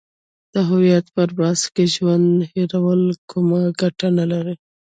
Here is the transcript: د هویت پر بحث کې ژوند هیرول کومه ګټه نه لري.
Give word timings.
د 0.53 0.55
هویت 0.69 1.05
پر 1.15 1.29
بحث 1.39 1.61
کې 1.73 1.85
ژوند 1.95 2.27
هیرول 2.51 3.01
کومه 3.31 3.61
ګټه 3.81 4.07
نه 4.17 4.25
لري. 4.31 4.55